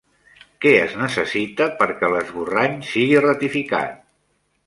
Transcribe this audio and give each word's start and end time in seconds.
Què 0.63 0.69
es 0.85 0.93
necessita 1.01 1.67
perquè 1.81 2.09
l'esborrany 2.13 2.75
sigui 2.93 3.23
ratificat? 3.29 4.03